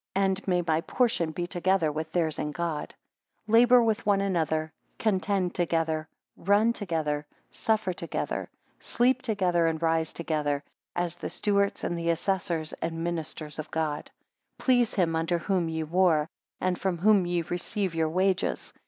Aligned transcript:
And 0.15 0.47
may 0.47 0.63
my 0.65 0.81
portion 0.81 1.29
be 1.31 1.45
together 1.45 1.91
with 1.91 2.11
theirs 2.11 2.39
in 2.39 2.53
God. 2.53 2.95
13 3.45 3.53
Labour 3.53 3.83
with 3.83 4.03
one 4.03 4.19
another; 4.19 4.73
contend 4.97 5.53
together, 5.53 6.07
run 6.35 6.73
together, 6.73 7.23
suffer 7.51 7.93
together; 7.93 8.49
sleep 8.79 9.21
together, 9.21 9.67
and 9.67 9.79
rise 9.79 10.11
together; 10.11 10.63
as 10.95 11.17
the 11.17 11.29
stewards, 11.29 11.83
and 11.83 11.99
assessors, 11.99 12.73
and 12.81 13.03
ministers 13.03 13.59
of 13.59 13.69
God. 13.69 14.09
14 14.57 14.57
Please 14.57 14.93
him 14.95 15.15
under 15.15 15.37
whom 15.37 15.69
ye 15.69 15.83
war; 15.83 16.27
and 16.59 16.79
from 16.81 16.97
whom 16.97 17.27
ye 17.27 17.43
receive 17.43 17.93
your 17.93 18.09
wages. 18.09 18.73